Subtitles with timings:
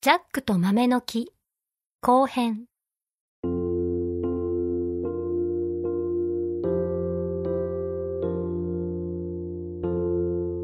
[0.00, 1.32] ジャックと豆の木。
[2.02, 2.66] 後編。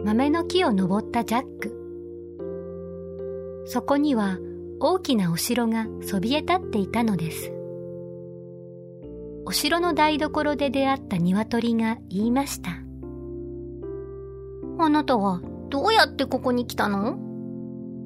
[0.04, 3.64] 豆の木を登ったジャック。
[3.66, 4.38] そこには
[4.78, 7.50] 大きなお城がそびえ立っていたのです。
[9.46, 12.70] お城の台所で出会った鶏が言いました。
[14.78, 15.40] あなたは
[15.70, 17.23] どうやってここに来たの？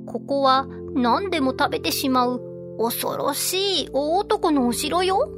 [0.08, 2.40] ここは何でも食べてしまう
[2.78, 5.30] 恐ろしい大男のお城よ。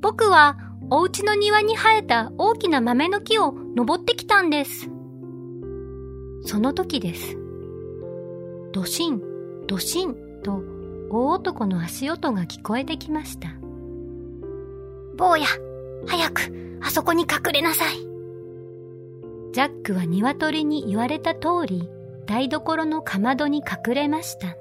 [0.00, 0.58] 僕は
[0.90, 4.90] お家の庭に生えた大きな豆の木を登ってきたんです。
[6.44, 7.38] その時です。
[8.72, 9.22] ドシン、
[9.68, 10.62] ドシンと
[11.10, 13.48] 大男の足音が聞こえてきました。
[15.16, 15.46] 坊や、
[16.06, 17.96] 早くあそこに隠れなさい。
[19.52, 21.88] ジャックは鶏に言われた通り、
[22.26, 24.56] 台所のかまどに隠れました。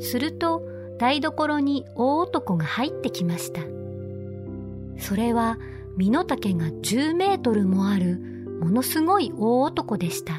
[0.00, 0.62] すると
[0.98, 3.62] 台所に大男が入ってきました。
[4.98, 5.58] それは
[5.96, 8.18] 身の丈が10メートルもある
[8.60, 10.34] ものすごい大男でした。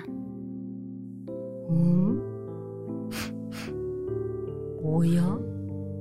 [1.71, 2.21] ん？
[4.83, 5.23] おや？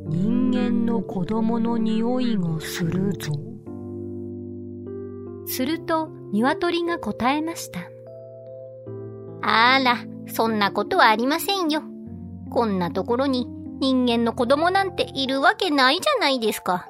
[0.06, 3.32] 人間の子供の匂いがするぞ。
[5.46, 7.80] すると鶏が答えました。
[9.50, 9.96] あら、
[10.26, 11.82] そんなことはありませんよ。
[12.50, 13.46] こんなところに
[13.80, 16.88] 人間の子供なんているわけないじゃないですか。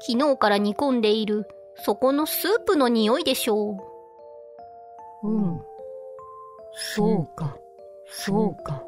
[0.00, 3.72] 昨日から煮込んでいるそこのスープの匂いでしょ
[5.22, 5.28] う。
[5.28, 5.60] うん。
[6.72, 7.56] そうか、
[8.06, 8.82] そうか。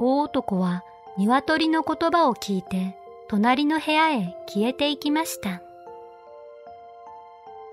[0.00, 0.84] 大男は
[1.18, 2.96] 鶏の言葉を聞いて
[3.28, 5.60] 隣の部屋へ消えていきました。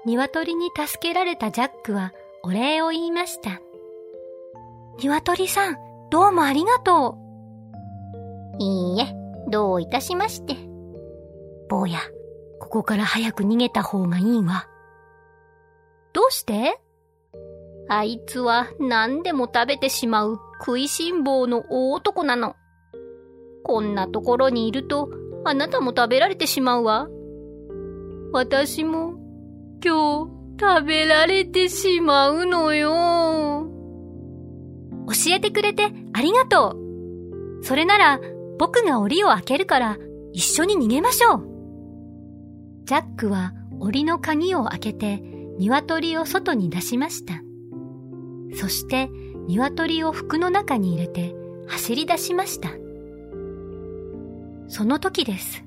[0.06, 2.12] 鶏に助けられたジャックは
[2.48, 3.60] お礼を言いました。
[5.00, 5.78] 鶏さん、
[6.12, 7.18] どうもありがと
[8.60, 8.62] う。
[8.62, 9.16] いいえ、
[9.50, 10.56] どういたしまして。
[11.68, 11.98] 坊や、
[12.60, 14.68] ここから早く逃げた方がいいわ。
[16.14, 16.80] どうして？
[17.90, 22.56] あいつは何でも食べてしまう食いしん坊の大男なの。
[23.64, 25.10] こんなところにいると
[25.46, 27.08] あなたも食べられてしまうわ。
[28.34, 29.16] 私も
[29.84, 33.70] 今日食べられてしまうのよ。
[35.08, 36.78] 教えてくれてありがと
[37.62, 37.64] う。
[37.64, 38.20] それなら
[38.58, 39.98] 僕が檻を開けるから
[40.34, 41.48] 一緒に逃げましょう。
[42.86, 45.22] ジャックは檻の鍵を開けて
[45.60, 47.42] 鶏を外に出しました。
[48.56, 49.10] そして
[49.48, 51.36] 鶏を服の中に入れて
[51.68, 52.70] 走り出しました。
[54.68, 55.64] その時です。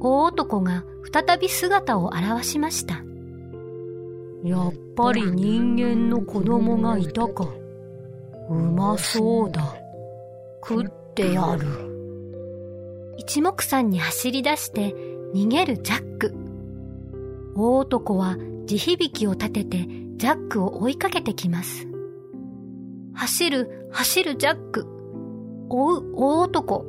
[0.00, 3.02] 大男が再び姿を現しました。
[4.44, 7.48] やっぱり人間の子供がいたか。
[8.48, 9.76] うまそうだ。
[10.62, 11.66] 食ってやる。
[13.16, 14.94] 一目散に走り出して
[15.34, 16.34] 逃げるジャック。
[17.56, 18.36] 大男は
[18.66, 21.86] 地響きを立ててジャックを追いかけてきます。
[23.14, 24.86] 走る、走るジャック。
[25.68, 26.84] 追う大男。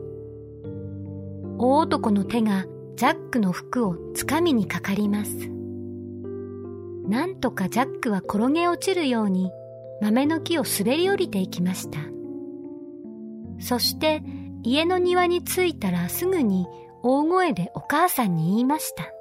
[1.58, 2.66] 大男の手が
[2.96, 5.57] ジャックの服をつかみにかかります。
[7.08, 9.52] なんとかジャックは転げ落ちるように
[10.02, 12.00] 豆の木を滑り降りていきました。
[13.60, 14.22] そして
[14.64, 16.68] 家の庭に着いたらすぐに
[17.04, 19.12] 大声でお母さんに言いました。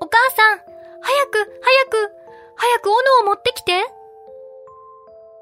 [0.00, 0.58] お母さん、
[1.00, 2.20] 早く、早く、
[2.56, 3.84] 早く斧を持ってきて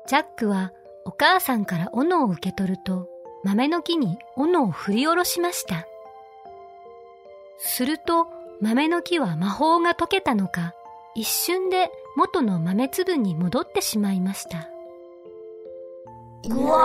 [0.07, 0.73] ジャックは
[1.05, 3.09] お母さんから斧を受け取ると
[3.45, 5.87] 豆の木に斧を振り下ろしました。
[7.59, 8.29] すると
[8.61, 10.75] 豆の木は魔法が解けたのか
[11.19, 14.69] 一瞬で元の豆粒に戻ってしまいました。
[16.49, 16.79] うわ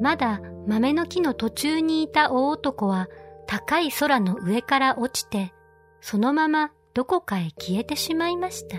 [0.00, 3.08] まだ豆の木の途中にいた大男は
[3.48, 5.52] 高い空の上から落ちて、
[6.00, 8.78] そのままどこかへ消えてしまいました。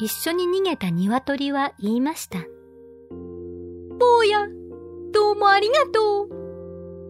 [0.00, 2.38] 一緒に逃げた鶏は言いました。
[3.98, 4.48] 坊や、
[5.12, 6.28] どうもありがとう。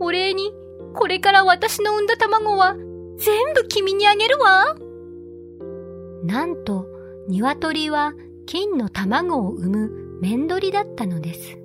[0.00, 0.52] お礼に
[0.94, 2.74] これから私の産んだ卵は
[3.18, 4.76] 全部君にあげるわ。
[6.24, 6.86] なんと、
[7.28, 8.12] 鶏は
[8.46, 11.58] 金の卵を産む面取りだったのです。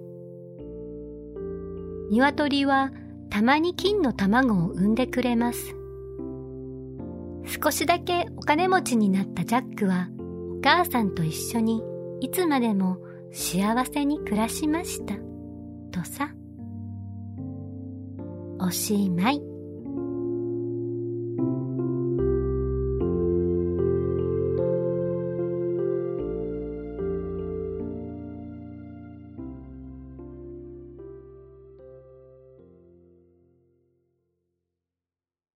[2.12, 2.92] 鶏は
[3.30, 5.76] たまに金の卵を産んでくれます。
[7.46, 10.10] 少しだけお金持ちになったジャックは
[10.58, 11.82] お母さんと一緒に
[12.22, 12.98] いつまでも
[13.32, 15.16] 幸せに暮らしました。
[15.92, 16.34] とさ。
[18.70, 19.59] おしまい。